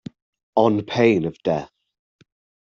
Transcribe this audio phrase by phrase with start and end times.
[0.55, 1.69] On pain of death.